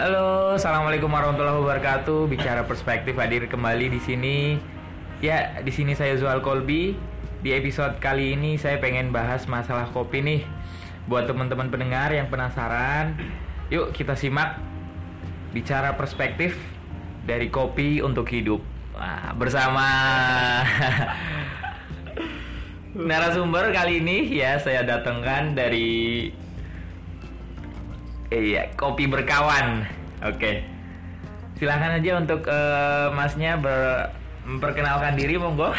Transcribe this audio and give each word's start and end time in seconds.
Halo, 0.00 0.56
assalamualaikum 0.56 1.12
warahmatullahi 1.12 1.60
wabarakatuh. 1.60 2.24
Bicara 2.24 2.64
perspektif 2.64 3.12
hadir 3.20 3.44
kembali 3.52 3.92
di 3.92 4.00
sini. 4.00 4.56
Ya, 5.20 5.60
di 5.60 5.68
sini 5.68 5.92
saya 5.92 6.16
Zuhal 6.16 6.40
Kolbi. 6.40 6.96
Di 7.44 7.52
episode 7.52 8.00
kali 8.00 8.32
ini 8.32 8.56
saya 8.56 8.80
pengen 8.80 9.12
bahas 9.12 9.44
masalah 9.44 9.92
kopi 9.92 10.24
nih. 10.24 10.42
Buat 11.04 11.28
teman-teman 11.28 11.68
pendengar 11.68 12.16
yang 12.16 12.32
penasaran, 12.32 13.12
yuk 13.68 13.92
kita 13.92 14.16
simak 14.16 14.56
bicara 15.52 15.92
perspektif 16.00 16.56
dari 17.28 17.52
kopi 17.52 18.00
untuk 18.00 18.24
hidup. 18.32 18.64
Nah, 18.96 19.36
bersama 19.36 19.84
narasumber 22.96 23.68
kali 23.68 24.00
ini 24.00 24.32
ya 24.32 24.56
saya 24.64 24.80
datangkan 24.80 25.52
dari 25.52 26.32
Iya, 28.30 28.70
kopi 28.78 29.10
berkawan. 29.10 29.99
Oke. 30.20 30.60
Silahkan 31.56 31.96
aja 31.96 32.20
untuk 32.20 32.44
eh, 32.44 33.08
masnya 33.16 33.56
ber 33.56 34.12
memperkenalkan 34.44 35.16
diri 35.16 35.40
monggo. 35.40 35.72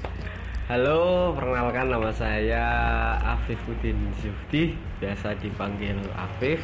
Halo, 0.70 1.34
perkenalkan 1.34 1.90
nama 1.90 2.14
saya 2.14 2.64
Afifuddin 3.18 3.98
Zuhdi, 4.22 4.78
biasa 5.02 5.34
dipanggil 5.42 5.98
Afif. 6.14 6.62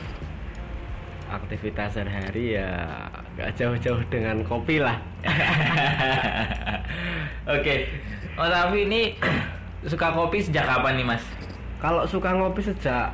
Aktivitas 1.29 1.99
sehari-hari 1.99 2.57
ya 2.57 3.05
gak 3.37 3.53
jauh-jauh 3.59 4.01
dengan 4.09 4.41
kopi 4.47 4.81
lah. 4.81 4.97
Oke. 7.59 7.91
Mas 8.39 8.55
Afi 8.55 8.87
ini 8.87 9.19
suka 9.91 10.15
kopi 10.15 10.39
sejak 10.39 10.65
kapan 10.65 11.03
nih, 11.03 11.07
Mas? 11.19 11.25
Kalau 11.83 12.07
suka 12.07 12.33
ngopi 12.33 12.63
sejak 12.63 13.11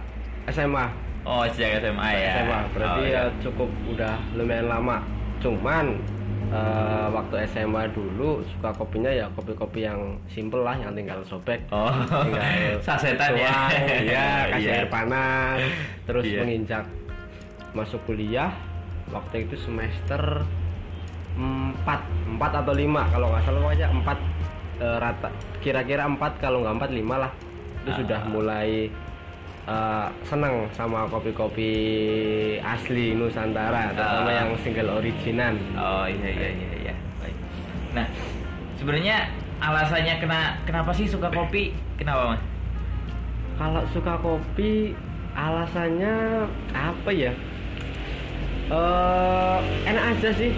SMA, 0.52 0.92
Oh, 1.25 1.42
sejak 1.47 1.80
SMA 1.80 2.08
ya. 2.12 2.33
SMA 2.39 2.58
berarti 2.70 3.00
Oh, 3.00 3.06
ya 3.06 3.11
iya. 3.11 3.22
cukup 3.41 3.70
udah 3.89 4.14
lumayan 4.33 4.67
lama. 4.67 5.00
Cuman 5.39 5.97
eh, 6.47 7.06
waktu 7.11 7.34
SMA 7.47 7.89
dulu 7.91 8.44
suka 8.47 8.70
kopinya 8.70 9.08
ya 9.08 9.27
kopi-kopi 9.33 9.81
yang 9.83 9.98
simple 10.27 10.61
lah, 10.61 10.77
yang 10.77 10.92
tinggal 10.92 11.19
sobek. 11.22 11.64
Oh, 11.69 11.89
tinggal 12.20 12.44
sasetan 12.86 13.33
ya. 13.34 13.48
tuang, 13.50 13.70
ya 14.05 14.27
kasih 14.53 14.62
Iya. 14.62 14.75
air 14.78 14.89
panas 14.89 15.58
terus 16.05 16.22
Iya. 16.22 16.41
menginjak 16.41 16.84
masuk 17.72 17.98
kuliah 18.05 18.53
waktu 19.09 19.44
itu 19.44 19.56
semester 19.59 20.44
4 21.34 21.83
4 21.83 21.98
atau 22.55 22.70
5 22.70 22.86
kalau 23.09 23.27
nggak 23.28 23.42
salah 23.42 23.61
pokoknya 23.61 23.88
4 23.91 24.19
eh, 24.78 24.97
rata 25.00 25.28
kira-kira 25.59 26.06
4 26.06 26.20
kalau 26.38 26.62
nggak 26.62 26.86
4 26.86 26.92
5 26.94 27.16
lah 27.19 27.33
itu 27.81 27.91
Ah. 27.91 27.97
sudah 27.98 28.20
mulai 28.25 28.86
eh, 29.64 30.06
seneng 30.22 30.68
sama 30.70 31.06
kopi-kopi 31.06 31.72
asli 32.58 33.12
Nusantara 33.12 33.90
terutama 33.90 34.28
Ah. 34.28 34.36
yang 34.40 34.50
single 34.60 34.90
original 34.94 35.54
Oh, 35.72 36.04
iya 36.04 36.28
iya 36.30 36.48
iya 36.50 36.70
iya. 36.82 36.94
Baik. 37.18 37.36
Nah, 37.92 38.06
sebenarnya 38.74 39.16
alasannya 39.58 40.14
kena 40.18 40.40
kenapa 40.62 40.90
sih 40.90 41.06
suka 41.06 41.28
kopi? 41.28 41.72
Kenapa, 41.96 42.36
Mas? 42.36 42.42
Kalau 43.54 43.82
suka 43.88 44.18
kopi, 44.18 44.92
alasannya 45.32 46.44
apa 46.70 47.10
ya? 47.10 47.32
eh 48.64 49.58
enak 49.84 50.04
aja 50.16 50.30
sih. 50.32 50.52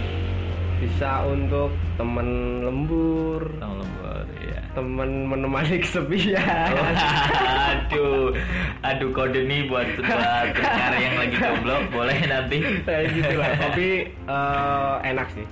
Bisa 0.76 1.26
untuk 1.26 1.72
temen 1.96 2.28
lembur, 2.62 3.42
Tahu 3.58 3.74
lembur. 3.80 4.05
Temen 4.76 5.10
menemani 5.24 5.80
kesepian. 5.82 6.76
aduh, 7.72 8.36
aduh 8.84 9.08
kode 9.10 9.40
nih 9.42 9.64
buat 9.66 9.88
buat 9.96 10.52
yang 11.00 11.16
lagi 11.16 11.36
goblok 11.40 11.82
boleh 11.88 12.18
nanti. 12.28 12.60
Kayak 12.84 13.04
gitu 13.16 13.34
lah. 13.40 13.50
Kopi 13.56 13.88
eh, 14.12 14.94
enak 15.08 15.28
sih. 15.32 15.46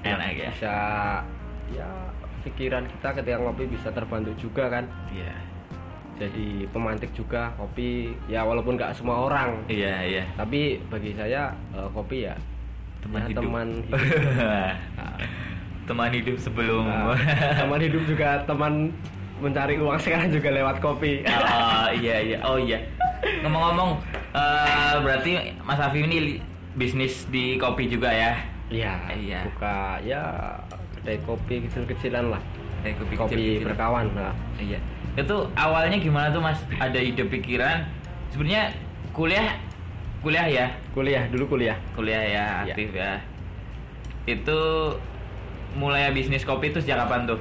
Enak 0.00 0.30
ya. 0.32 0.48
Bisa 0.50 0.76
ya 1.76 1.88
pikiran 2.44 2.84
kita 2.88 3.08
ketika 3.14 3.36
ngopi 3.36 3.64
bisa 3.68 3.88
terbantu 3.92 4.32
juga 4.36 4.72
kan. 4.72 4.84
Iya, 5.12 5.32
Jadi 6.14 6.64
pemantik 6.70 7.10
juga 7.12 7.50
kopi 7.56 8.16
ya 8.26 8.44
walaupun 8.44 8.80
nggak 8.80 8.96
semua 8.96 9.28
orang. 9.28 9.60
iya, 9.68 10.00
iya. 10.02 10.24
Tapi 10.34 10.80
bagi 10.88 11.12
saya 11.12 11.52
eh, 11.76 11.88
kopi 11.92 12.24
ya 12.24 12.36
Teman 13.04 13.20
ya, 13.20 13.28
hidup. 13.28 13.42
teman 13.44 13.68
hidup. 13.88 14.00
Teman 15.84 16.08
hidup 16.10 16.36
sebelum. 16.38 16.84
Nah, 16.84 17.12
teman 17.54 17.76
hidup 17.78 18.02
juga 18.04 18.40
teman 18.44 18.88
mencari 19.36 19.76
uang 19.76 19.98
sekarang 19.98 20.30
juga 20.30 20.48
lewat 20.50 20.80
kopi. 20.80 21.20
oh 21.26 21.88
iya 21.92 22.16
iya, 22.18 22.38
oh 22.40 22.56
iya. 22.56 22.80
Ngomong-ngomong, 23.42 24.00
eh, 24.32 24.94
berarti 25.00 25.32
Mas 25.60 25.76
Afif 25.76 26.00
ini 26.00 26.40
bisnis 26.72 27.28
di 27.28 27.56
kopi 27.56 27.86
juga 27.86 28.08
ya? 28.08 28.32
Iya. 28.72 28.92
Iya. 29.12 29.40
Buka 29.46 30.00
ya 30.00 30.22
kedai 30.96 31.20
kopi 31.20 31.68
kecil-kecilan 31.68 32.32
lah. 32.32 32.40
Eh, 32.80 32.92
kopi, 32.94 33.14
Kopi 33.14 33.32
kecil-kecil. 33.32 33.68
berkawan. 33.68 34.06
Nah, 34.12 34.32
Iya. 34.56 34.80
Itu 35.14 35.52
awalnya 35.54 35.96
gimana 35.96 36.28
tuh 36.28 36.40
Mas? 36.40 36.58
Ada 36.74 36.96
ide 36.96 37.22
pikiran? 37.22 37.84
Sebenarnya 38.28 38.72
kuliah 39.12 39.56
kuliah 40.20 40.48
ya? 40.48 40.66
kuliah 40.90 41.28
dulu 41.28 41.44
kuliah. 41.50 41.76
Kuliah 41.92 42.24
ya, 42.24 42.46
Iya. 42.64 42.72
aktif 42.72 42.88
ya. 42.90 43.12
Itu 44.24 44.60
mulai 45.74 46.10
bisnis 46.10 46.42
kopi 46.42 46.70
itu 46.70 46.78
sejak 46.78 47.02
kapan 47.02 47.26
tuh? 47.26 47.40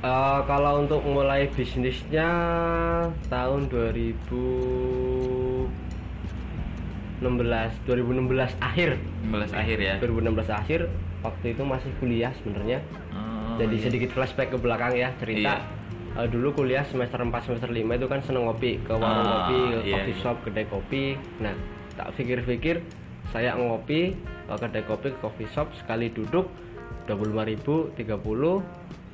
Eh, 0.00 0.40
kalau 0.44 0.80
untuk 0.80 1.00
mulai 1.00 1.48
bisnisnya 1.48 2.28
tahun 3.26 3.66
2016 3.66 5.64
2016 7.20 8.52
akhir 8.60 9.00
15 9.24 9.54
akhir 9.54 9.78
ya. 9.78 9.94
2016 9.98 10.50
akhir 10.50 10.80
waktu 11.20 11.46
itu 11.52 11.62
masih 11.64 11.90
kuliah 11.96 12.32
sebenarnya 12.36 12.80
Oh, 13.14 13.56
jadi 13.56 13.70
iya. 13.72 13.84
sedikit 13.86 14.10
flashback 14.10 14.50
ke 14.50 14.58
belakang 14.58 14.92
ya 14.92 15.08
cerita 15.16 15.62
Eh, 16.14 16.30
dulu 16.30 16.54
kuliah 16.54 16.82
semester 16.84 17.18
4 17.18 17.32
semester 17.42 17.66
5 17.66 17.90
itu 17.90 18.06
kan 18.06 18.22
seneng 18.22 18.46
ngopi 18.46 18.78
ke 18.78 18.92
warung 18.92 19.10
Ah, 19.20 19.50
kopi 19.50 19.56
ke 19.56 19.78
iya, 19.82 19.92
coffee 19.94 20.10
iya. 20.10 20.22
shop 20.22 20.36
kedai 20.42 20.66
kopi 20.68 21.04
nah 21.38 21.54
tak 21.92 22.14
pikir-pikir 22.14 22.76
saya 23.30 23.54
ngopi 23.54 24.14
ke 24.44 24.54
kedai 24.54 24.84
kopi 24.84 25.10
ke 25.10 25.18
coffee 25.18 25.48
shop 25.48 25.74
sekali 25.74 26.10
duduk 26.10 26.46
25.000 27.06 27.94
30 27.94 28.64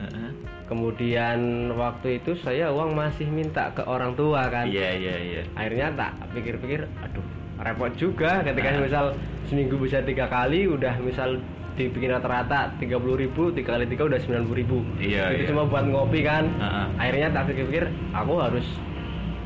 Heeh. 0.01 0.31
kemudian 0.65 1.39
waktu 1.73 2.17
itu 2.17 2.33
saya 2.35 2.71
uang 2.71 2.95
masih 2.95 3.27
minta 3.27 3.69
ke 3.71 3.83
orang 3.83 4.15
tua 4.15 4.47
kan 4.47 4.65
Iya 4.65 4.91
iya 4.93 5.17
iya. 5.19 5.43
akhirnya 5.53 5.93
tak 5.93 6.13
pikir-pikir 6.33 6.89
aduh 6.99 7.27
repot 7.59 7.93
juga 7.95 8.41
ketika 8.41 8.73
Nah. 8.73 8.81
misal 8.81 9.05
seminggu 9.45 9.77
bisa 9.77 10.01
tiga 10.01 10.25
kali 10.25 10.65
udah 10.65 10.97
misal 10.99 11.37
dibikin 11.71 12.11
rata-rata 12.11 12.73
30.000 12.77 12.89
ribu 13.19 13.51
tiga 13.51 13.75
kali 13.75 13.85
tiga 13.87 14.07
udah 14.07 14.17
90.000 14.19 14.49
ribu 14.55 14.79
Iya, 14.97 15.33
itu 15.33 15.45
iya. 15.45 15.49
cuma 15.49 15.63
buat 15.65 15.85
ngopi 15.85 16.21
kan 16.23 16.49
Heeh. 16.51 16.87
akhirnya 16.97 17.29
tak 17.31 17.45
pikir-pikir 17.49 17.85
aku 18.11 18.35
harus 18.37 18.67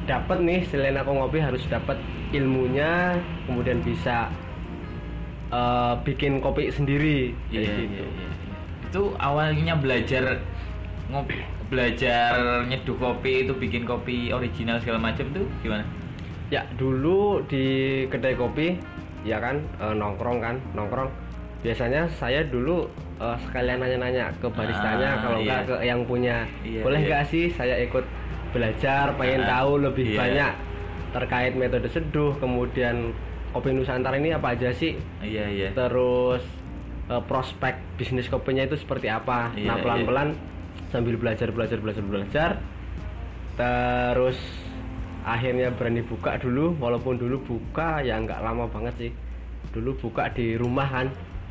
dapat 0.05 0.39
nih 0.39 0.61
selain 0.65 0.95
aku 0.95 1.11
ngopi 1.11 1.41
harus 1.41 1.65
dapat 1.67 1.97
ilmunya 2.31 3.17
kemudian 3.45 3.81
bisa 3.81 4.29
eh, 5.51 5.95
bikin 6.03 6.39
kopi 6.39 6.69
sendiri 6.69 7.33
Iya, 7.49 7.59
kayak 7.61 7.71
iya, 7.73 7.83
gitu. 7.83 8.05
iya, 8.05 8.07
iya. 8.21 8.31
Itu 8.95 9.11
awalnya 9.19 9.75
belajar 9.75 10.39
ngopi, 11.11 11.43
belajar 11.67 12.63
nyeduh 12.71 12.95
kopi 12.95 13.43
itu 13.43 13.51
bikin 13.51 13.83
kopi 13.83 14.31
original 14.31 14.79
segala 14.79 15.11
macam 15.11 15.27
tuh 15.35 15.43
gimana? 15.67 15.83
Ya 16.47 16.63
dulu 16.79 17.43
di 17.51 18.07
kedai 18.07 18.39
kopi, 18.39 18.79
ya 19.27 19.43
kan 19.43 19.59
eh, 19.83 19.99
nongkrong 19.99 20.39
kan 20.39 20.63
nongkrong. 20.79 21.11
Biasanya 21.67 22.07
saya 22.07 22.47
dulu 22.47 22.87
eh, 23.19 23.35
sekalian 23.43 23.83
nanya-nanya 23.83 24.31
ke 24.39 24.47
baristanya 24.47 25.19
Ah, 25.19 25.27
kalau 25.27 25.43
iya. 25.43 25.59
enggak 25.59 25.63
ke 25.67 25.77
yang 25.91 26.01
punya. 26.07 26.37
Iya, 26.63 26.87
Boleh 26.87 27.03
iya. 27.03 27.07
nggak 27.11 27.25
sih 27.35 27.51
saya 27.51 27.75
ikut 27.83 28.07
belajar, 28.55 29.11
pengen 29.19 29.43
Ah, 29.43 29.59
tahu 29.59 29.83
lebih 29.83 30.15
iya. 30.15 30.19
banyak 30.23 30.53
terkait 31.11 31.59
metode 31.59 31.91
seduh, 31.91 32.31
kemudian 32.39 33.11
kopi 33.51 33.75
Nusantara 33.75 34.15
ini 34.23 34.31
apa 34.31 34.55
aja 34.55 34.71
sih? 34.71 34.95
Iya 35.19 35.51
iya. 35.51 35.69
Terus 35.75 36.47
eh, 37.11 37.23
prospek 37.25 37.99
bisnis 37.99 38.29
kopinya 38.31 38.65
itu 38.65 38.77
seperti 38.79 39.11
apa? 39.11 39.53
Iya, 39.55 39.69
nah 39.69 39.77
pelan-pelan 39.81 40.29
sambil 40.91 41.19
belajar 41.19 41.51
belajar 41.51 41.79
belajar 41.83 42.05
belajar, 42.07 42.51
terus 43.59 44.39
akhirnya 45.25 45.73
berani 45.73 46.05
buka 46.05 46.37
dulu, 46.39 46.77
walaupun 46.79 47.17
dulu 47.17 47.41
buka 47.43 48.05
ya 48.05 48.21
nggak 48.21 48.41
lama 48.45 48.69
banget 48.69 48.95
sih. 48.99 49.13
Dulu 49.73 49.97
buka 49.99 50.31
di 50.31 50.55
rumah 50.55 50.87
kan, 50.87 51.07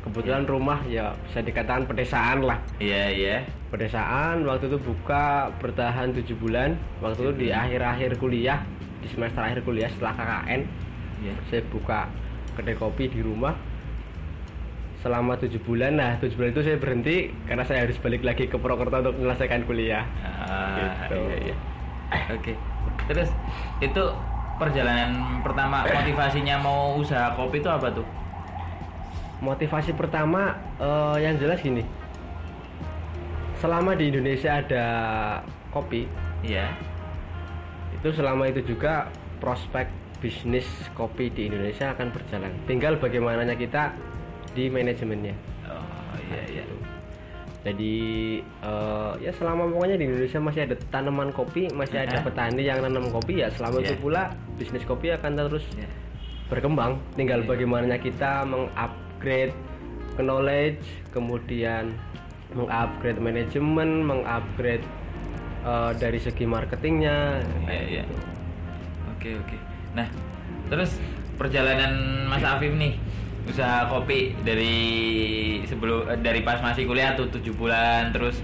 kebetulan 0.06 0.48
rumah 0.48 0.80
ya 0.88 1.12
bisa 1.28 1.44
dikatakan 1.44 1.84
pedesaan 1.84 2.46
lah. 2.46 2.58
Iya 2.80 3.04
iya. 3.12 3.36
Pedesaan 3.68 4.46
waktu 4.46 4.70
itu 4.70 4.78
buka 4.80 5.50
bertahan 5.58 6.14
tujuh 6.14 6.36
bulan, 6.38 6.78
waktu 7.02 7.20
itu 7.26 7.32
di 7.36 7.48
akhir-akhir 7.50 8.16
kuliah, 8.22 8.62
di 9.02 9.08
semester 9.12 9.42
akhir 9.44 9.60
kuliah 9.66 9.90
setelah 9.92 10.14
KKN 10.16 10.62
Iya. 11.24 11.34
saya 11.48 11.62
buka 11.72 12.04
kedai 12.52 12.76
kopi 12.76 13.08
di 13.08 13.24
rumah 13.24 13.56
selama 15.04 15.36
tujuh 15.36 15.60
bulan 15.60 15.92
nah 15.94 16.16
tujuh 16.16 16.32
bulan 16.34 16.50
itu 16.50 16.62
saya 16.64 16.76
berhenti 16.76 17.16
karena 17.44 17.60
saya 17.62 17.84
harus 17.84 18.00
balik 18.00 18.24
lagi 18.24 18.48
ke 18.48 18.56
Purwokerto 18.56 19.04
untuk 19.04 19.14
menyelesaikan 19.14 19.62
kuliah 19.62 20.08
Ah, 20.24 21.04
Gitu. 21.04 21.20
iya 21.20 21.36
iya. 21.44 21.56
Oke. 22.32 22.52
Terus 23.04 23.28
itu 23.78 24.02
perjalanan 24.56 25.12
pertama 25.40 25.84
motivasinya 25.84 26.56
mau 26.58 26.96
usaha 26.96 27.32
kopi 27.32 27.58
itu 27.58 27.68
apa 27.68 27.92
tuh? 27.92 28.06
motivasi 29.36 29.92
pertama 29.92 30.56
eh, 30.78 31.16
yang 31.20 31.36
jelas 31.36 31.60
gini 31.60 31.84
selama 33.54 33.92
di 33.92 34.08
Indonesia 34.08 34.56
ada 34.56 34.86
kopi 35.68 36.08
Iya. 36.40 36.72
itu 37.94 38.08
selama 38.10 38.48
itu 38.48 38.64
juga 38.64 39.08
prospek 39.40 39.88
bisnis 40.20 40.64
kopi 40.92 41.28
di 41.28 41.48
Indonesia 41.48 41.92
akan 41.92 42.08
berjalan 42.08 42.52
tinggal 42.64 42.96
bagaimananya 42.96 43.52
kita 43.54 43.92
di 44.54 44.70
manajemennya 44.70 45.34
Oh 45.66 46.16
iya 46.30 46.42
iya. 46.48 46.62
Gitu. 46.62 46.74
jadi 47.64 47.94
eh, 48.62 49.12
ya 49.20 49.32
selama 49.32 49.66
pokoknya 49.66 49.96
di 49.96 50.04
Indonesia 50.04 50.38
masih 50.38 50.60
ada 50.64 50.76
tanaman 50.88 51.30
kopi 51.30 51.68
masih 51.70 52.00
ada 52.00 52.18
Iya. 52.18 52.24
petani 52.24 52.62
yang 52.62 52.78
nanam 52.80 53.08
kopi 53.08 53.40
ya 53.40 53.48
selama 53.50 53.80
itu 53.80 53.94
Iya. 53.96 54.00
pula 54.00 54.22
bisnis 54.54 54.84
kopi 54.84 55.10
akan 55.10 55.32
terus 55.34 55.64
Iya. 55.74 55.88
berkembang 56.46 57.00
tinggal 57.12 57.40
Iya. 57.40 57.48
bagaimana 57.48 57.94
kita 57.96 58.44
mengupgrade 58.44 59.56
knowledge 60.16 60.84
kemudian 61.10 61.90
mengupgrade 62.52 63.18
manajemen 63.18 64.04
mengupgrade 64.04 64.84
eh, 65.64 65.92
dari 65.96 66.20
segi 66.20 66.44
marketingnya 66.44 67.40
Iya 67.40 67.58
kayak 67.64 67.84
iya. 67.88 68.04
gitu. 68.04 68.16
Oke 69.16 69.28
oke. 69.40 69.56
Nah 69.96 70.06
terus 70.68 71.00
perjalanan 71.34 71.96
Mas 72.28 72.44
Afif 72.44 72.76
nih 72.76 73.00
usaha 73.44 73.84
kopi 73.92 74.32
dari 74.40 74.76
sebelum 75.68 76.08
eh, 76.08 76.18
dari 76.20 76.40
pas 76.40 76.60
masih 76.64 76.88
kuliah 76.88 77.12
tuh 77.16 77.28
tujuh 77.28 77.52
bulan. 77.54 78.10
Terus 78.10 78.40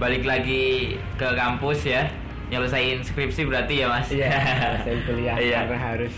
balik 0.00 0.24
lagi 0.24 0.96
ke 1.20 1.28
kampus 1.36 1.84
ya. 1.84 2.08
Nyelesain 2.50 2.98
skripsi 3.06 3.46
berarti 3.46 3.84
ya 3.84 3.86
mas? 3.86 4.10
Iya 4.10 4.30
saya 4.84 4.98
kuliah 5.06 5.36
iya. 5.38 5.58
karena 5.70 5.78
harus 5.78 6.14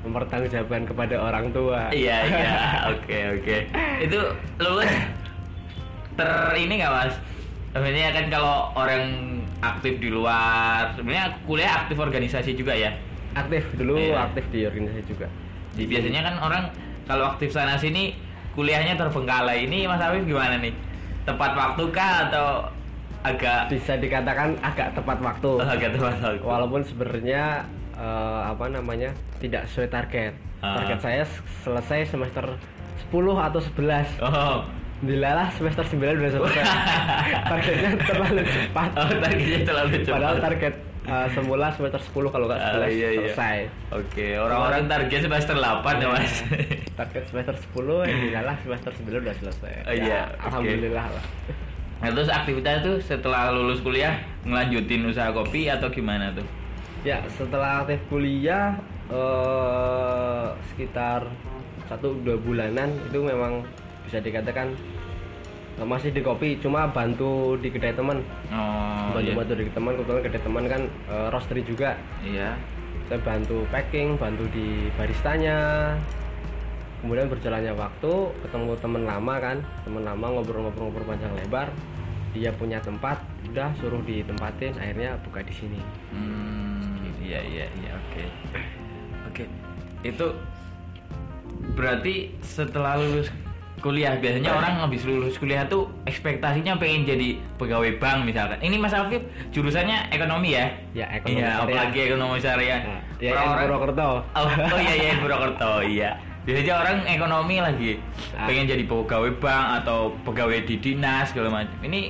mempertanggungjawabkan 0.00 0.88
kepada 0.88 1.16
orang 1.20 1.52
tua. 1.52 1.92
Iya 1.92 2.16
iya. 2.30 2.52
Oke 2.94 3.18
oke. 3.36 3.56
Itu 4.00 4.20
lulus 4.62 4.92
ter 6.14 6.30
ini 6.56 6.80
nggak 6.80 6.92
mas? 6.92 7.14
Sebenarnya 7.74 8.10
kan 8.14 8.24
kalau 8.30 8.70
orang 8.78 9.02
aktif 9.60 9.98
di 9.98 10.08
luar 10.08 10.94
sebenarnya 10.94 11.36
kuliah 11.44 11.84
aktif 11.84 11.98
organisasi 11.98 12.54
juga 12.54 12.72
ya? 12.72 12.94
Aktif 13.34 13.66
dulu 13.74 13.98
Iya. 13.98 14.30
aktif 14.30 14.46
di 14.54 14.62
organisasi 14.62 15.02
juga. 15.10 15.26
Jadi 15.74 15.84
biasanya 15.90 16.20
kan 16.22 16.34
orang 16.38 16.64
kalau 17.04 17.24
aktif 17.28 17.50
sana 17.50 17.74
sini 17.74 18.16
kuliahnya 18.52 18.94
terbengkalai. 18.94 19.64
Ini 19.64 19.84
Mas 19.84 19.98
Afif 19.98 20.22
gimana 20.22 20.56
nih? 20.56 20.72
Tepat 21.22 21.52
waktu 21.52 21.82
kah 21.90 22.28
atau 22.28 22.48
agak 23.20 23.68
bisa 23.68 23.96
dikatakan 23.96 24.52
agak 24.60 24.92
tepat 24.92 25.16
waktu 25.18 25.50
agak 25.58 25.96
tepat 25.96 26.12
waktu? 26.18 26.44
walaupun 26.44 26.80
sebenarnya 26.80 27.64
eh, 27.94 28.40
apa 28.44 28.68
namanya 28.68 29.10
tidak 29.38 29.64
sesuai 29.66 29.88
target 29.90 30.32
Ah. 30.60 30.76
target 30.76 30.96
saya 30.98 31.22
selesai 31.60 32.00
semester 32.06 32.44
10 33.08 33.36
atau 33.38 33.60
11 33.60 34.08
Oh, 34.18 34.64
Dilalah 35.00 35.48
semester 35.50 35.84
9 35.86 36.00
udah 36.16 36.32
selesai 36.32 36.62
targetnya 37.50 37.90
terlalu 37.98 38.42
cepat 38.44 38.88
oh 38.94 39.08
targetnya 39.14 39.60
terlalu 39.62 39.92
cepat. 39.98 40.12
padahal 40.14 40.36
target 40.38 40.74
eh, 41.04 41.26
semula 41.30 41.68
semester 41.68 42.00
10 42.00 42.28
kalau 42.28 42.44
nggak 42.44 42.58
Ah, 42.58 42.72
11 42.80 42.88
iya, 42.90 43.08
iya. 43.08 43.18
selesai 43.28 43.58
Oke, 43.92 44.26
orang-orang 44.34 44.82
target 44.86 45.20
semester 45.22 45.54
8 45.54 45.84
ya 45.96 46.08
Mas. 46.08 46.34
target 46.98 47.24
semester 47.26 47.54
10 47.54 48.08
yang 48.08 48.18
dilalah 48.26 48.56
semester 48.58 48.90
9 48.90 49.20
udah 49.20 49.36
selesai 49.36 49.72
Oh, 49.82 49.94
iya, 49.94 50.20
oke. 50.30 50.44
alhamdulillah 50.46 51.06
lah 51.06 51.24
Nah, 51.94 52.10
terus 52.10 52.28
aktivitas 52.28 52.82
tuh 52.82 52.96
setelah 53.00 53.48
lulus 53.48 53.80
kuliah 53.80 54.12
ngelanjutin 54.42 55.04
usaha 55.04 55.30
kopi 55.30 55.68
atau 55.68 55.88
gimana 55.88 56.28
tuh? 56.30 56.44
Ya, 57.00 57.20
setelah 57.30 57.80
aktif 57.80 57.96
kuliah 58.08 58.76
eh, 59.08 60.46
sekitar 60.68 61.24
satu 61.84 62.16
dua 62.20 62.36
bulanan 62.36 62.92
itu 63.04 63.20
memang 63.20 63.60
bisa 64.04 64.20
dikatakan 64.20 64.72
masih 65.82 66.14
di 66.14 66.22
kopi, 66.22 66.54
cuma 66.62 66.86
bantu 66.86 67.58
di 67.58 67.66
kedai 67.66 67.90
teman, 67.90 68.22
Oh, 68.54 69.10
bantu 69.10 69.26
iya. 69.26 69.34
bantu 69.34 69.52
di 69.58 69.66
teman, 69.74 69.92
kebetulan 69.98 70.22
kedai 70.22 70.42
teman 70.46 70.64
kan 70.70 70.82
eh, 71.10 71.26
roastery 71.34 71.66
juga, 71.66 71.98
Iya. 72.22 72.54
saya 73.10 73.18
bantu 73.26 73.66
packing, 73.74 74.14
bantu 74.14 74.46
di 74.54 74.86
baristanya. 74.94 75.58
Kemudian 77.02 77.28
berjalannya 77.28 77.74
waktu, 77.76 78.12
ketemu 78.40 78.80
teman 78.80 79.02
lama 79.04 79.34
kan, 79.36 79.56
teman 79.84 80.08
lama 80.08 80.40
ngobrol-ngobrol-ngobrol 80.40 81.04
panjang 81.04 81.34
lebar. 81.36 81.68
Dia 82.32 82.48
punya 82.56 82.80
tempat, 82.80 83.20
udah 83.52 83.76
suruh 83.76 84.00
ditempatin, 84.02 84.72
akhirnya 84.80 85.20
buka 85.20 85.44
di 85.44 85.52
sini. 85.52 85.80
Hmm, 86.16 87.12
iya 87.20 87.44
iya 87.44 87.66
iya 87.76 87.92
oke. 87.92 88.24
Oke. 89.28 89.44
Itu 90.00 90.26
berarti 91.76 92.32
setelah 92.40 92.96
lulus 92.98 93.28
kuliah 93.84 94.16
biasanya 94.16 94.48
orang 94.50 94.80
habis 94.80 95.04
lulus 95.04 95.36
kuliah 95.36 95.68
tuh 95.68 95.92
ekspektasinya 96.02 96.80
pengen 96.80 97.04
jadi 97.04 97.36
pegawai 97.54 98.00
bank 98.00 98.24
misalkan. 98.24 98.56
Ini 98.58 98.80
Mas 98.80 98.90
Afif 98.90 99.20
jurusannya 99.52 100.08
ekonomi 100.08 100.56
ya? 100.56 100.72
Ya, 100.96 101.06
ekonomi 101.12 101.36
syariah. 101.38 101.60
apalagi 101.60 101.98
ekonomi 102.02 102.38
syariah. 102.40 102.80
Nah, 102.80 103.00
dia 103.14 103.28
yang 103.28 103.36
Orang-orang- 103.36 103.60
Purwokerto. 103.60 104.10
Oh, 104.32 104.46
oh 104.48 104.80
iya 104.80 104.94
iya 104.96 105.12
Purwokerto 105.20 105.72
iya. 105.84 106.10
Biasanya 106.42 106.74
orang 106.74 106.96
ekonomi 107.06 107.56
lagi 107.58 107.92
Ah. 108.32 108.44
pengen 108.44 108.64
jadi 108.66 108.84
pegawai 108.84 109.32
bank 109.36 109.66
atau 109.78 109.98
pegawai 110.24 110.58
di 110.62 110.76
dinas 110.78 111.28
segala 111.28 111.48
macam. 111.54 111.76
Ini 111.78 112.00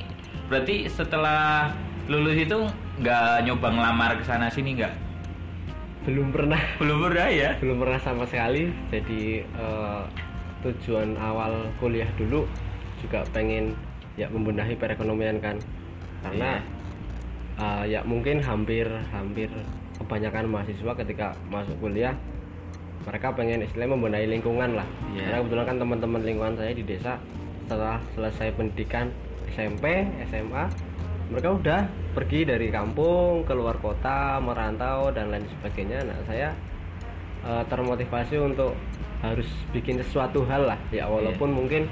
berarti 0.47 0.87
setelah 0.87 1.75
lulus 2.05 2.39
itu 2.39 2.59
nggak 2.97 3.43
nyoba 3.43 3.69
ngelamar 3.69 4.11
ke 4.15 4.25
sana 4.25 4.47
sini 4.47 4.79
nggak? 4.79 4.95
belum 6.05 6.31
pernah 6.31 6.61
Belum 6.77 7.01
pernah 7.01 7.27
ya? 7.27 7.57
belum 7.57 7.81
pernah 7.81 7.97
sama 7.97 8.29
sekali 8.29 8.69
jadi 8.93 9.41
eh, 9.41 10.01
tujuan 10.65 11.15
awal 11.21 11.69
kuliah 11.79 12.09
dulu 12.17 12.49
juga 13.05 13.21
pengen 13.31 13.77
ya 14.17 14.27
membenahi 14.33 14.75
perekonomian 14.75 15.39
kan. 15.39 15.61
Karena 16.25 16.59
eh, 17.61 17.85
ya 17.93 18.01
mungkin 18.03 18.41
hampir 18.41 18.89
hampir 19.13 19.53
kebanyakan 20.01 20.51
mahasiswa 20.51 20.93
ketika 21.05 21.37
masuk 21.53 21.77
kuliah 21.79 22.17
mereka 23.05 23.37
pengen 23.37 23.61
istilahnya 23.63 23.95
membenahi 23.95 24.27
lingkungan 24.27 24.81
lah. 24.81 24.89
Iya. 25.13 25.29
karena 25.29 25.39
kebetulan 25.45 25.67
kan 25.69 25.77
teman-teman 25.77 26.21
lingkungan 26.25 26.55
saya 26.57 26.73
di 26.73 26.85
desa 26.85 27.13
setelah 27.65 27.97
selesai 28.17 28.49
pendidikan 28.57 29.07
SMP 29.53 30.09
SMA 30.33 30.65
mereka 31.33 31.49
udah 31.57 31.81
pergi 32.13 32.45
dari 32.45 32.69
kampung 32.69 33.49
keluar 33.49 33.81
kota 33.81 34.41
merantau 34.41 35.09
dan 35.13 35.33
lain 35.33 35.45
sebagainya. 35.49 36.05
Nah 36.05 36.19
saya 36.29 36.49
eh, 37.45 37.65
termotivasi 37.69 38.37
untuk 38.41 38.73
harus 39.25 39.49
bikin 39.71 39.97
sesuatu 39.99 40.45
hal 40.45 40.67
lah 40.67 40.79
ya 40.91 41.07
walaupun 41.07 41.49
mungkin 41.49 41.89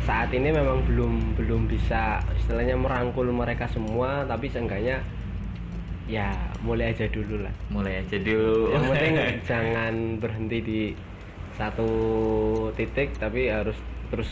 saat 0.00 0.28
ini 0.28 0.52
memang 0.52 0.84
belum 0.84 1.12
belum 1.34 1.64
bisa 1.64 2.20
istilahnya 2.36 2.76
merangkul 2.76 3.24
mereka 3.26 3.64
semua 3.66 4.20
tapi 4.24 4.46
seenggaknya 4.46 5.00
ya 6.04 6.28
mulai 6.60 6.92
aja 6.92 7.08
dulu 7.08 7.40
lah 7.40 7.54
Mulai 7.72 8.04
aja 8.04 8.16
dulu. 8.18 8.68
yang 8.70 8.84
penting 8.86 9.14
jangan 9.48 9.94
berhenti 10.20 10.58
di 10.60 10.80
satu 11.54 11.88
titik 12.76 13.16
tapi 13.16 13.48
harus 13.48 13.78
terus 14.12 14.28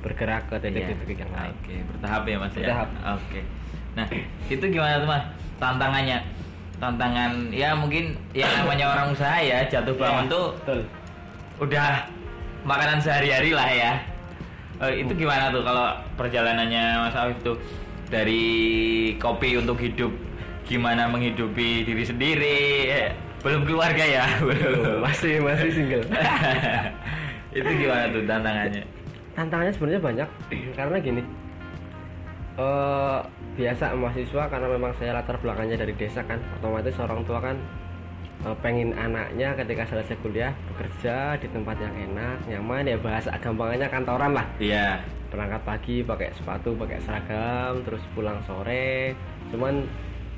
bergerak 0.00 0.48
ke 0.48 0.56
titik-titik 0.58 1.20
yang 1.20 1.30
lain 1.30 1.52
Oke, 1.54 1.76
bertahap 1.86 2.22
ya 2.24 2.36
Mas 2.40 2.52
Bertahap. 2.52 2.88
ya. 2.90 3.12
Oke. 3.14 3.40
Nah, 3.92 4.06
itu 4.48 4.64
gimana 4.66 4.96
tuh 4.96 5.06
Mas? 5.06 5.24
Tantangannya? 5.60 6.18
Tantangan 6.80 7.30
ya 7.52 7.76
mungkin 7.76 8.16
yang 8.32 8.48
namanya 8.56 8.88
orang 8.88 9.12
usaha 9.12 9.36
ya 9.36 9.60
jatuh 9.62 9.92
bangun 9.94 10.24
Ya, 10.24 10.32
tuh 10.32 10.46
betul 10.58 10.80
udah 11.60 12.08
makanan 12.64 12.98
sehari-hari 13.04 13.52
lah 13.52 13.68
ya. 13.68 13.92
Eh, 14.80 15.04
itu 15.04 15.12
gimana 15.12 15.52
tuh 15.52 15.60
kalau 15.60 15.92
perjalanannya 16.16 16.84
Mas 17.04 17.16
Afif 17.16 17.38
tuh? 17.44 17.56
Dari 18.10 18.42
kopi 19.22 19.54
untuk 19.54 19.78
hidup 19.78 20.10
gimana 20.66 21.06
menghidupi 21.06 21.86
diri 21.86 22.02
sendiri? 22.02 22.58
Eh, 22.90 23.08
belum 23.44 23.68
keluarga 23.68 24.02
ya? 24.02 24.24
Belum, 24.48 25.04
masih 25.04 25.38
masih 25.38 25.70
single. 25.70 26.04
Itu 27.58 27.70
gimana 27.70 28.10
tuh 28.10 28.22
tantangannya? 28.26 28.82
Tantangannya 29.38 29.72
sebenarnya 29.76 30.02
banyak. 30.02 30.28
Karena 30.74 30.96
gini 30.98 31.22
eh 32.60 33.18
biasa 33.56 33.96
mahasiswa 33.96 34.44
karena 34.52 34.68
memang 34.68 34.92
saya 35.00 35.16
latar 35.16 35.40
belakangnya 35.40 35.80
dari 35.80 35.96
desa 35.96 36.20
kan 36.28 36.36
otomatis 36.60 36.96
orang 37.00 37.24
tua 37.24 37.40
kan 37.40 37.56
pengen 38.64 38.96
anaknya 38.96 39.52
ketika 39.52 39.84
selesai 39.84 40.16
kuliah 40.24 40.56
bekerja 40.72 41.36
di 41.36 41.48
tempat 41.52 41.76
yang 41.76 41.92
enak 41.92 42.40
nyaman 42.48 42.88
ya 42.88 42.96
bahasa 42.96 43.36
gampangannya 43.36 43.88
kantoran 43.92 44.32
lah. 44.32 44.46
Iya. 44.56 45.04
Berangkat 45.28 45.62
pagi 45.62 46.00
pakai 46.00 46.32
sepatu 46.32 46.72
pakai 46.72 46.98
seragam 47.04 47.84
terus 47.84 48.00
pulang 48.16 48.40
sore. 48.48 49.12
Cuman 49.52 49.84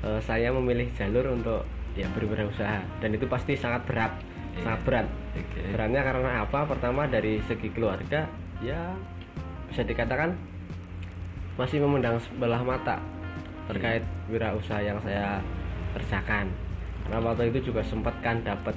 eh, 0.03 0.19
saya 0.19 0.51
memilih 0.51 0.91
jalur 0.99 1.31
untuk 1.31 1.63
ya 1.95 2.11
berwirausaha. 2.11 2.83
Dan 2.99 3.15
itu 3.15 3.23
pasti 3.25 3.55
sangat 3.55 3.87
berat 3.87 4.13
Iya. 4.53 4.63
sangat 4.69 4.81
berat. 4.85 5.07
Oke. 5.33 5.61
Beratnya 5.73 6.01
karena 6.05 6.31
apa? 6.45 6.59
Pertama 6.69 7.09
dari 7.09 7.41
segi 7.49 7.73
keluarga 7.73 8.29
ya 8.61 8.93
bisa 9.71 9.81
dikatakan 9.81 10.37
masih 11.57 11.81
memandang 11.81 12.21
sebelah 12.21 12.61
mata 12.61 13.01
terkait 13.65 14.05
wirausaha 14.29 14.81
yang 14.81 15.01
saya 15.01 15.41
kerjakan 15.97 16.49
karena 17.03 17.19
waktu 17.23 17.51
itu 17.51 17.71
juga 17.71 17.81
sempat 17.83 18.15
kan 18.23 18.39
dapat 18.41 18.75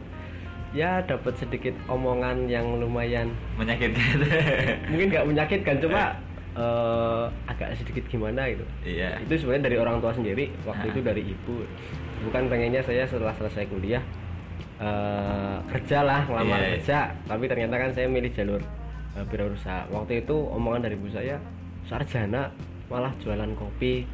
ya 0.75 1.01
dapat 1.07 1.33
sedikit 1.41 1.73
omongan 1.89 2.51
yang 2.51 2.77
lumayan 2.77 3.33
menyakitkan 3.57 4.21
mungkin 4.91 5.07
nggak 5.09 5.27
menyakitkan 5.27 5.77
cuma 5.81 6.13
eh, 6.57 7.25
agak 7.49 7.77
sedikit 7.77 8.05
gimana 8.09 8.49
gitu. 8.51 8.65
Iya. 8.83 9.21
Itu 9.25 9.41
sebenarnya 9.41 9.73
dari 9.73 9.77
orang 9.81 9.97
tua 10.01 10.13
sendiri 10.13 10.51
waktu 10.65 10.93
itu 10.93 11.01
dari 11.05 11.23
ibu. 11.23 11.65
Bukan 12.29 12.49
pengennya 12.49 12.81
saya 12.81 13.05
setelah 13.05 13.37
selesai 13.37 13.69
kuliah 13.69 14.03
eh, 14.81 15.57
kerja 15.71 16.05
lah 16.05 16.25
ngelamar 16.27 16.59
Iya, 16.61 16.67
iya. 16.67 16.73
kerja 16.81 16.99
tapi 17.29 17.45
ternyata 17.47 17.75
kan 17.77 17.91
saya 17.93 18.07
milih 18.09 18.33
jalur 18.33 18.61
uh, 19.17 19.85
waktu 19.93 20.25
itu 20.25 20.37
omongan 20.53 20.85
dari 20.85 20.95
ibu 20.97 21.09
saya 21.09 21.41
sarjana 21.89 22.53
malah 22.93 23.13
jualan 23.25 23.53
kopi. 23.57 24.05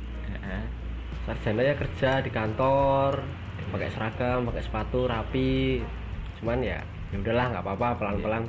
Sarjana 1.22 1.62
ya 1.62 1.74
kerja 1.78 2.18
di 2.22 2.30
kantor 2.34 3.41
pakai 3.70 3.88
seragam 3.88 4.44
pakai 4.44 4.62
sepatu 4.62 5.06
rapi 5.06 5.78
cuman 6.40 6.58
ya 6.58 6.78
ya 7.12 7.16
udahlah 7.16 7.46
nggak 7.52 7.62
apa-apa 7.62 7.88
pelan-pelan 7.96 8.44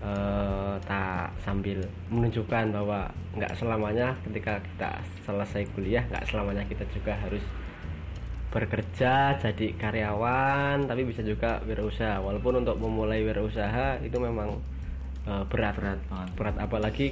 eh, 0.00 0.74
tak 0.82 1.34
sambil 1.38 1.78
menunjukkan 2.08 2.70
bahwa 2.70 3.06
nggak 3.34 3.52
selamanya 3.54 4.14
ketika 4.24 4.58
kita 4.62 4.90
selesai 5.22 5.62
kuliah 5.72 6.04
nggak 6.06 6.24
selamanya 6.26 6.64
kita 6.64 6.84
juga 6.90 7.12
harus 7.18 7.42
bekerja 8.52 9.14
jadi 9.40 9.66
karyawan 9.80 10.84
tapi 10.84 11.08
bisa 11.08 11.24
juga 11.24 11.56
wirausaha 11.64 12.20
walaupun 12.20 12.60
untuk 12.60 12.76
memulai 12.76 13.24
wirausaha 13.24 13.96
itu 14.00 14.16
memang 14.16 14.60
eh, 15.24 15.44
berat 15.48 15.74
Berat 15.74 15.98
banget. 16.04 16.28
berat 16.36 16.56
apalagi 16.60 17.06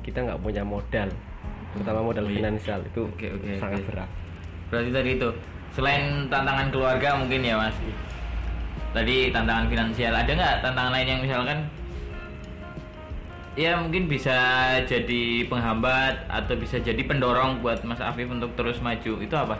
kita 0.00 0.24
nggak 0.24 0.40
punya 0.40 0.64
modal 0.64 1.12
terutama 1.70 2.00
modal 2.02 2.24
Oh 2.24 2.32
iya. 2.32 2.36
finansial 2.40 2.80
itu 2.82 3.04
Oke, 3.06 3.28
oke, 3.30 3.50
sangat 3.60 3.80
oke. 3.80 3.88
berat 3.92 4.10
Berarti 4.70 4.90
tadi 4.90 5.10
itu 5.18 5.28
selain 5.74 6.26
tantangan 6.26 6.68
keluarga 6.74 7.18
mungkin 7.18 7.40
ya 7.42 7.58
mas. 7.58 7.76
Tadi 8.90 9.30
tantangan 9.30 9.70
finansial 9.70 10.14
ada 10.14 10.30
nggak 10.30 10.56
tantangan 10.66 10.92
lain 10.94 11.08
yang 11.08 11.20
misalkan 11.22 11.58
ya 13.58 13.78
mungkin 13.78 14.06
bisa 14.06 14.38
jadi 14.86 15.46
penghambat 15.46 16.26
atau 16.30 16.54
bisa 16.58 16.78
jadi 16.78 17.02
pendorong 17.02 17.62
buat 17.62 17.82
Mas 17.82 18.00
Afif 18.00 18.30
untuk 18.30 18.54
terus 18.54 18.78
maju 18.82 19.12
itu 19.20 19.34
apa? 19.34 19.58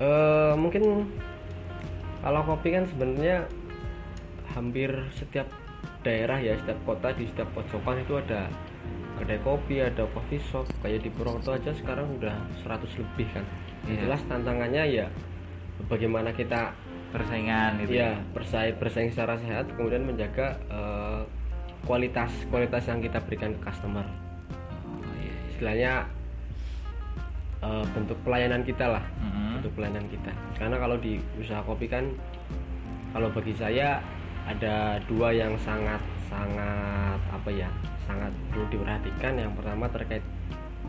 Eh, 0.00 0.52
mungkin 0.56 1.12
kalau 2.24 2.40
kopi 2.46 2.72
kan 2.72 2.88
sebenarnya 2.88 3.44
hampir 4.56 4.90
setiap 5.12 5.46
daerah 6.00 6.40
ya 6.40 6.56
setiap 6.56 6.80
kota 6.88 7.12
di 7.12 7.28
setiap 7.28 7.52
pojokan 7.52 8.00
itu 8.00 8.16
ada 8.16 8.48
kedai 9.20 9.38
kopi 9.40 9.78
ada 9.78 10.08
coffee 10.10 10.40
shop 10.42 10.64
kayak 10.80 11.00
di 11.00 11.10
Purwokerto 11.10 11.52
aja 11.52 11.70
sekarang 11.70 12.16
udah 12.16 12.34
100 12.64 12.88
lebih 12.96 13.28
kan 13.30 13.44
Iya. 13.80 14.04
jelas 14.04 14.20
tantangannya 14.24 14.84
ya 14.86 15.06
bagaimana 15.86 16.32
kita 16.32 16.72
Persaingan 17.10 17.80
gitu. 17.82 17.98
ya 17.98 18.14
bersaing 18.30 18.76
bersaing 18.76 19.10
secara 19.10 19.34
sehat 19.36 19.66
kemudian 19.74 20.04
menjaga 20.04 20.54
eh, 20.68 21.20
kualitas 21.82 22.30
kualitas 22.46 22.86
yang 22.86 23.00
kita 23.00 23.18
berikan 23.20 23.50
ke 23.56 23.66
customer 23.66 24.04
Oh, 24.86 25.02
iya, 25.16 25.26
iya. 25.26 25.34
istilahnya 25.50 25.92
eh, 27.60 27.84
bentuk 27.90 28.14
pelayanan 28.22 28.62
kita 28.62 28.86
lah 28.86 29.04
Mm-mm. 29.18 29.58
untuk 29.58 29.72
pelayanan 29.74 30.06
kita 30.06 30.30
karena 30.54 30.76
kalau 30.76 30.96
di 30.96 31.18
usaha 31.36 31.60
kopi 31.60 31.86
kan 31.86 32.04
kalau 33.10 33.26
bagi 33.28 33.52
saya 33.52 33.98
ada 34.46 35.02
dua 35.04 35.34
yang 35.34 35.58
sangat 35.58 35.98
sangat 36.26 37.18
apa 37.26 37.50
ya 37.50 37.66
sangat 38.10 38.32
perlu 38.50 38.66
diperhatikan 38.68 39.32
yang 39.38 39.52
pertama 39.54 39.86
terkait 39.86 40.24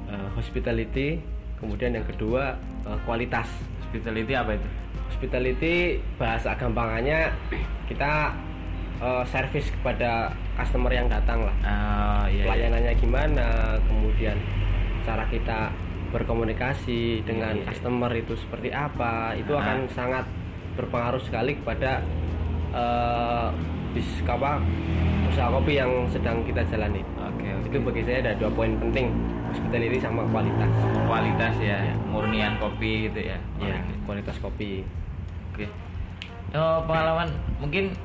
eh, 0.10 0.28
hospitality 0.34 1.22
kemudian 1.56 1.94
yang 1.94 2.08
kedua 2.08 2.58
eh, 2.84 2.98
kualitas 3.06 3.46
Hospitality 3.86 4.34
apa 4.34 4.56
itu? 4.56 4.68
hospitality 5.12 5.76
bahasa 6.18 6.56
gampangannya 6.56 7.30
kita 7.86 8.34
eh, 8.98 9.24
service 9.30 9.70
kepada 9.70 10.34
customer 10.58 10.90
yang 10.90 11.06
datang 11.06 11.46
lah 11.46 11.56
Oh, 11.62 12.26
iya, 12.26 12.42
iya. 12.42 12.46
pelayanannya 12.48 12.94
gimana 12.98 13.48
kemudian 13.86 14.38
cara 15.04 15.26
kita 15.28 15.70
berkomunikasi 16.12 17.22
dengan 17.24 17.54
Iya, 17.54 17.62
iya. 17.62 17.68
customer 17.70 18.12
itu 18.14 18.34
seperti 18.36 18.70
apa 18.70 19.36
itu 19.36 19.54
Ah. 19.54 19.62
akan 19.62 19.78
sangat 19.92 20.26
berpengaruh 20.74 21.22
sekali 21.22 21.54
kepada 21.56 22.02
eh, 22.72 23.48
bis 23.92 24.08
apa 24.24 24.64
usaha 25.32 25.48
kopi 25.48 25.80
yang 25.80 25.92
sedang 26.12 26.44
kita 26.44 26.60
jalani 26.68 27.00
Oke, 27.16 27.48
oke. 27.48 27.68
itu 27.72 27.78
bagi 27.80 28.02
saya 28.04 28.18
ada 28.20 28.32
dua 28.36 28.52
poin 28.52 28.76
penting 28.76 29.16
hospitality 29.48 29.98
sama 30.04 30.28
kualitas 30.28 30.72
kualitas 31.08 31.54
ya, 31.64 31.80
murnian 32.12 32.60
kopi 32.60 33.08
gitu 33.08 33.32
ya. 33.32 33.38
ya 33.64 33.80
Oke. 33.80 33.94
kualitas 34.04 34.36
kopi 34.44 34.84
Oke. 35.56 35.66
Oh, 36.52 36.84
pengalaman 36.84 37.32
mungkin 37.64 37.96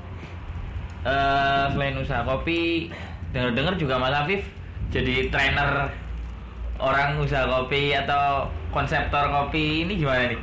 eh 1.07 1.65
selain 1.71 1.95
usaha 1.99 2.27
kopi, 2.27 2.91
dengar-dengar 3.31 3.79
juga 3.79 3.95
Mas 3.99 4.15
Afif 4.15 4.43
jadi 4.91 5.31
trainer 5.31 5.91
orang 6.79 7.19
usaha 7.19 7.47
kopi 7.47 7.95
atau 7.95 8.47
konseptor 8.71 9.31
kopi 9.31 9.87
ini 9.87 9.99
gimana 9.99 10.31
nih? 10.31 10.41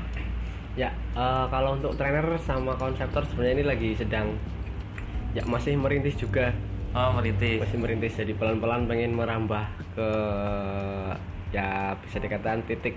ya 0.73 0.89
eh, 1.15 1.45
kalau 1.47 1.79
untuk 1.79 1.95
trainer 1.95 2.25
sama 2.43 2.75
konseptor 2.75 3.23
sebenarnya 3.29 3.55
ini 3.61 3.65
lagi 3.67 3.89
sedang 3.95 4.35
ya 5.33 5.43
masih 5.45 5.77
merintis 5.77 6.17
juga 6.17 6.49
Oh, 6.93 7.09
merintis. 7.11 7.57
masih 7.57 7.77
merintis 7.77 8.13
jadi 8.13 8.33
pelan-pelan 8.33 8.85
pengen 8.85 9.11
merambah 9.11 9.65
ke 9.91 10.09
ya 11.49 11.97
bisa 11.99 12.17
dikatakan 12.17 12.61
titik 12.63 12.93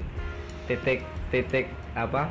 titik 0.65 1.01
titik 1.29 1.67
apa 1.93 2.29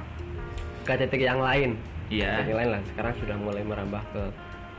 ke 0.81 0.93
titik 0.95 1.21
yang 1.21 1.37
lain 1.39 1.73
Iya. 2.07 2.37
titik 2.37 2.53
yang 2.53 2.59
lain 2.61 2.71
lah 2.71 2.81
sekarang 2.85 3.13
sudah 3.17 3.33
mulai 3.35 3.61
merambah 3.61 4.01
ke 4.09 4.23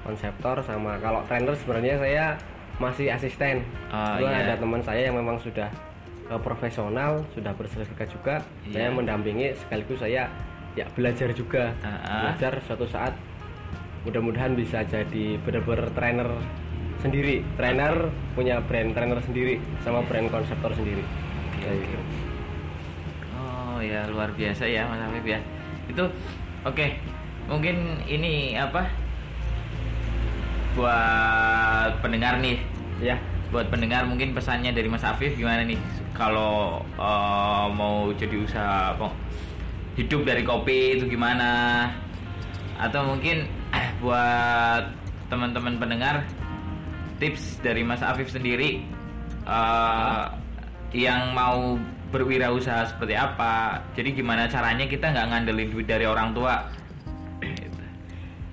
konseptor 0.02 0.62
sama 0.62 0.94
kalau 0.98 1.26
trainer 1.26 1.54
sebenarnya 1.56 1.98
saya 1.98 2.24
masih 2.78 3.10
asisten 3.10 3.66
Oh, 3.90 4.22
iya. 4.22 4.46
ada 4.46 4.54
teman 4.54 4.78
saya 4.78 5.10
yang 5.10 5.16
memang 5.16 5.38
sudah 5.38 5.66
eh, 6.26 6.40
profesional 6.40 7.26
sudah 7.32 7.50
bersertifikat 7.52 8.08
juga 8.08 8.34
saya 8.68 8.86
Iya. 8.86 8.94
mendampingi 8.94 9.54
sekaligus 9.56 9.98
saya 9.98 10.30
ya 10.74 10.86
belajar 10.92 11.30
juga 11.32 11.74
Ah, 11.80 11.98
ah. 11.98 12.20
belajar 12.30 12.62
suatu 12.62 12.86
saat 12.86 13.10
mudah-mudahan 14.06 14.54
bisa 14.54 14.86
jadi 14.86 15.36
benar-benar 15.42 15.90
trainer 15.92 16.30
sendiri 17.02 17.42
trainer 17.58 18.08
punya 18.38 18.62
brand 18.64 18.94
trainer 18.94 19.20
sendiri 19.20 19.58
sama 19.82 20.06
brand 20.06 20.30
konseptor 20.30 20.72
sendiri 20.72 21.02
Kayak 21.66 21.82
gitu. 21.82 21.98
Oh 23.34 23.82
ya 23.82 24.06
luar 24.06 24.30
biasa 24.36 24.70
ya 24.70 24.86
Mas 24.86 25.02
Afif 25.02 25.24
ya. 25.26 25.40
Itu 25.90 26.04
oke. 26.62 26.86
Mungkin 27.50 28.06
ini 28.06 28.54
apa? 28.54 28.86
Buat 30.76 32.04
pendengar 32.04 32.38
nih, 32.38 32.60
ya 33.00 33.16
buat 33.48 33.70
pendengar 33.70 34.04
mungkin 34.04 34.34
pesannya 34.34 34.74
dari 34.74 34.90
Mas 34.90 35.06
Afif 35.06 35.38
gimana 35.38 35.62
nih 35.62 35.78
kalau 36.12 36.82
eh, 36.98 37.66
mau 37.72 38.10
jadi 38.12 38.36
usaha 38.42 38.92
hidup 39.96 40.26
dari 40.26 40.42
kopi 40.44 40.98
itu 40.98 41.08
gimana 41.08 41.88
atau 42.76 43.16
mungkin 43.16 43.48
buat 44.00 44.92
teman-teman 45.26 45.80
pendengar 45.80 46.22
tips 47.16 47.58
dari 47.64 47.82
Mas 47.82 48.04
Afif 48.04 48.28
sendiri 48.28 48.84
eh, 49.44 50.24
yang 50.94 51.32
mau 51.32 51.80
berwirausaha 52.12 52.94
seperti 52.94 53.14
apa. 53.18 53.82
Jadi 53.98 54.22
gimana 54.22 54.46
caranya 54.46 54.86
kita 54.86 55.10
nggak 55.10 55.26
ngandelin 55.32 55.68
duit 55.72 55.86
dari 55.88 56.06
orang 56.06 56.30
tua? 56.36 56.54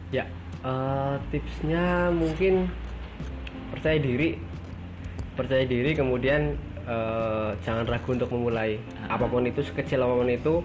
Ya 0.10 0.26
eh, 0.64 1.16
tipsnya 1.30 2.10
mungkin 2.14 2.70
percaya 3.74 3.98
diri 3.98 4.38
percaya 5.34 5.66
diri 5.66 5.98
kemudian 5.98 6.56
eh, 6.88 7.50
jangan 7.62 7.86
ragu 7.86 8.16
untuk 8.16 8.30
memulai. 8.32 8.80
Ah. 9.06 9.18
apa 9.20 9.26
pun 9.28 9.44
itu 9.46 9.62
sekecil 9.62 10.02
apa 10.02 10.14
pun 10.14 10.30
itu 10.30 10.56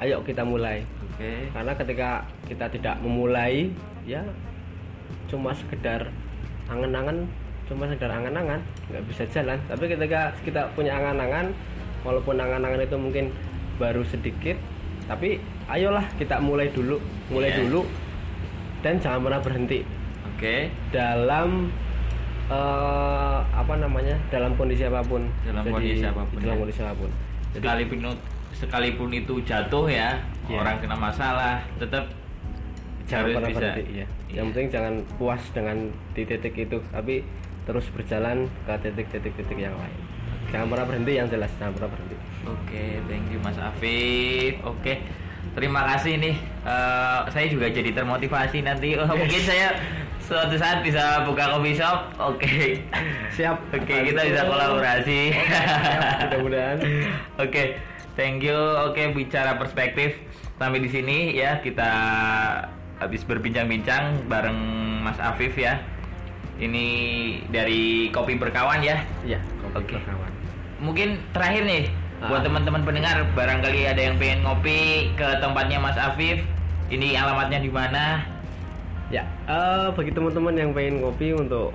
ayo 0.00 0.24
kita 0.24 0.42
mulai. 0.42 0.80
Oke. 1.04 1.52
Karena 1.52 1.72
ketika 1.76 2.10
kita 2.48 2.66
tidak 2.72 2.96
memulai 3.04 3.68
ya 4.04 4.22
cuma 5.26 5.50
sekedar 5.50 6.08
angan-angan 6.66 7.26
cuma 7.66 7.86
sekedar 7.86 8.10
angan-angan 8.10 8.60
nggak 8.90 9.04
bisa 9.06 9.22
jalan 9.28 9.58
tapi 9.66 9.84
ketika 9.86 10.34
kita 10.42 10.66
punya 10.74 10.94
angan-angan 10.94 11.54
walaupun 12.02 12.34
angan-angan 12.34 12.82
itu 12.82 12.96
mungkin 12.96 13.24
baru 13.78 14.02
sedikit 14.02 14.56
tapi 15.06 15.38
ayolah 15.66 16.02
kita 16.16 16.38
mulai 16.38 16.70
dulu 16.70 16.98
mulai 17.28 17.50
Iya. 17.50 17.58
dulu 17.64 17.80
dan 18.80 18.98
jangan 18.98 19.20
pernah 19.22 19.40
berhenti 19.40 19.80
oke 20.26 20.54
dalam 20.90 21.70
eh, 22.48 23.38
apa 23.46 23.74
namanya 23.76 24.16
dalam 24.28 24.54
kondisi 24.54 24.82
apa 24.82 25.02
pun 25.02 25.22
Dalam 25.46 25.64
kondisi 25.64 26.02
apa 26.02 26.22
pun, 26.24 26.38
dalam 26.38 26.56
ya. 26.56 26.60
kondisi 26.60 26.80
apa 26.82 26.94
pun 26.96 27.10
jadi 27.50 27.62
sekalipun 27.62 27.98
sekalipun 28.50 29.10
itu 29.12 29.34
jatuh 29.42 29.86
ya 29.86 30.18
Iya. 30.50 30.58
orang 30.58 30.76
kena 30.82 30.96
masalah 30.98 31.62
tetap 31.78 32.10
jangan 33.10 33.26
harus 33.26 33.34
pernah 33.34 33.50
bisa 33.50 33.60
berhenti 33.60 33.84
iya. 33.90 34.06
Iya. 34.06 34.06
yang 34.38 34.46
penting 34.54 34.66
jangan 34.70 34.94
puas 35.18 35.42
dengan 35.50 35.76
di 36.14 36.22
titik 36.22 36.54
itu 36.54 36.78
tapi 36.94 37.26
terus 37.66 37.86
berjalan 37.90 38.46
ke 38.64 38.74
titik-titik-titik 38.86 39.58
yang 39.58 39.74
lain 39.74 39.98
jangan 40.54 40.66
pernah 40.70 40.86
berhenti 40.86 41.12
yang 41.18 41.26
jelas 41.26 41.50
jangan 41.58 41.74
pernah 41.74 41.90
berhenti 41.92 42.30
Oke, 42.48 42.96
thank 43.04 43.28
you 43.28 43.38
Mas 43.44 43.60
Afif. 43.60 44.56
Oke, 44.64 45.04
terima 45.52 45.84
kasih 45.92 46.16
nih. 46.16 46.36
Eh, 46.64 47.20
saya 47.28 47.46
juga 47.52 47.68
jadi 47.68 47.92
termotivasi 47.92 48.64
nanti. 48.64 48.96
Oh, 48.96 49.04
mungkin 49.12 49.42
saya 49.44 49.76
suatu 50.24 50.56
saat 50.56 50.80
bisa 50.80 51.28
buka 51.28 51.52
coffee 51.52 51.76
shop. 51.76 52.16
Oke. 52.16 52.80
Siap. 53.36 53.76
Oke, 53.76 53.94
kita 54.08 54.20
bisa 54.24 54.48
kolaborasi. 54.48 55.36
Siap, 55.36 56.32
mudah-mudahan. 56.32 56.78
Oke, 57.44 57.76
thank 58.16 58.40
you. 58.40 58.56
Oke, 58.88 59.12
bicara 59.12 59.60
perspektif 59.60 60.16
sampai 60.56 60.80
di 60.80 60.88
sini 60.88 61.36
ya 61.36 61.60
kita 61.60 61.92
habis 63.00 63.24
berbincang-bincang 63.24 64.28
bareng 64.28 64.58
Mas 65.02 65.16
Afif 65.18 65.56
ya. 65.56 65.80
Ini 66.60 66.86
dari 67.48 68.12
Kopi 68.12 68.36
Berkawan 68.36 68.84
ya. 68.84 69.00
Iya, 69.24 69.40
kopi 69.72 69.96
berkawan. 69.96 70.28
Mungkin 70.84 71.16
terakhir 71.32 71.64
nih 71.64 71.84
buat 72.20 72.44
Ah. 72.44 72.44
teman-teman 72.44 72.84
pendengar 72.84 73.16
barangkali 73.32 73.88
ada 73.88 73.96
yang 73.96 74.20
pengen 74.20 74.44
ngopi 74.44 75.08
ke 75.16 75.28
tempatnya 75.40 75.80
Mas 75.80 75.96
Afif. 75.96 76.44
Ini 76.92 77.16
alamatnya 77.16 77.64
di 77.64 77.72
mana? 77.72 78.20
Ya, 79.08 79.24
eh, 79.48 79.88
bagi 79.96 80.12
teman-teman 80.12 80.54
yang 80.54 80.70
pengen 80.76 81.00
ngopi 81.00 81.32
untuk 81.32 81.72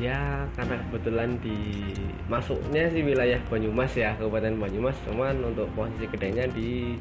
ya 0.00 0.44
karena 0.56 0.80
kebetulan 0.88 1.36
di 1.44 1.84
masuknya 2.24 2.88
sih 2.88 3.04
wilayah 3.04 3.36
Banyumas 3.52 3.92
ya 3.92 4.16
Kabupaten 4.16 4.56
Banyumas 4.56 4.96
cuman 5.04 5.36
untuk 5.44 5.68
posisi 5.76 6.08
kedainya 6.08 6.48
di 6.48 6.96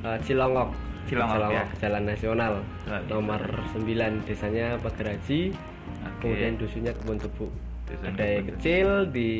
eh, 0.00 0.18
Cilongok 0.24 0.72
Cilongok, 1.06 1.50
ya. 1.50 1.64
Jalan 1.78 2.04
Nasional 2.04 2.54
iya. 2.84 2.98
nomor 3.06 3.40
9 3.72 3.86
desanya 4.26 4.74
Pagaraji 4.78 5.54
Oke. 6.02 6.18
kemudian 6.20 6.54
dusunnya 6.56 6.92
Kebun 6.92 7.18
Tebu 7.18 7.46
Kebun 7.86 8.14
Tebu. 8.14 8.46
kecil 8.52 8.88
di 9.10 9.30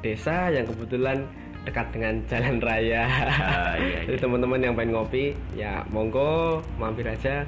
desa 0.00 0.50
yang 0.50 0.66
kebetulan 0.66 1.22
dekat 1.62 1.86
dengan 1.94 2.18
jalan 2.26 2.58
raya 2.58 3.06
Ah, 3.06 3.74
iya, 3.78 4.02
jadi 4.06 4.18
iya. 4.18 4.22
teman-teman 4.22 4.58
yang 4.58 4.74
pengen 4.74 4.92
ngopi 4.92 5.24
ya 5.54 5.86
monggo 5.88 6.58
mampir 6.74 7.06
aja 7.06 7.46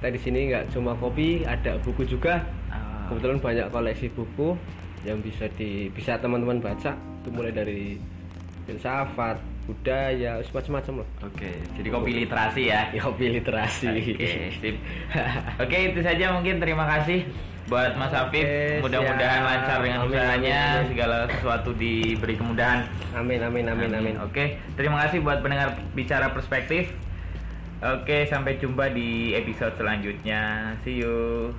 kita 0.00 0.08
di 0.08 0.20
sini 0.20 0.40
nggak 0.48 0.72
cuma 0.72 0.96
kopi 0.96 1.44
ada 1.44 1.76
buku 1.84 2.08
juga 2.08 2.40
Ah, 2.72 3.04
kebetulan 3.12 3.36
banyak 3.36 3.66
koleksi 3.68 4.08
buku 4.12 4.56
yang 5.04 5.20
bisa 5.20 5.44
di 5.54 5.92
bisa 5.92 6.16
teman-teman 6.16 6.58
baca 6.58 6.92
itu 6.96 7.28
mulai 7.28 7.52
dari 7.52 8.00
filsafat 8.64 9.36
budaya 9.68 10.40
macam-macam 10.48 11.04
lah 11.04 11.08
Oke, 11.28 11.52
jadi 11.76 11.88
kopi 11.92 12.10
literasi 12.24 12.62
ya. 12.72 12.88
kopi 13.04 13.26
literasi 13.36 13.86
Oke, 13.92 14.28
sip. 14.56 14.76
Oke, 15.62 15.76
itu 15.92 16.00
saja 16.00 16.32
mungkin 16.32 16.56
terima 16.56 16.88
kasih 16.88 17.28
buat 17.68 17.92
Mas 18.00 18.16
Afif. 18.16 18.48
Oke, 18.48 18.80
Mudah-mudahan 18.80 19.44
lancar 19.44 19.84
dengan 19.84 20.00
Amin, 20.00 20.16
usahanya, 20.16 20.56
amin, 20.56 20.72
amin. 20.80 20.88
segala 20.88 21.16
sesuatu 21.28 21.70
diberi 21.76 22.32
kemudahan. 22.32 22.88
amin 23.12 23.44
amin 23.44 23.68
amin 23.68 23.90
amin 23.92 24.16
Oke, 24.24 24.56
terima 24.72 25.04
kasih 25.04 25.20
buat 25.20 25.44
pendengar 25.44 25.76
bicara 25.92 26.32
perspektif. 26.32 26.88
Oke, 27.78 28.24
sampai 28.24 28.56
jumpa 28.56 28.88
di 28.90 29.36
episode 29.36 29.76
selanjutnya. 29.76 30.72
See 30.80 30.98
you. 30.98 31.52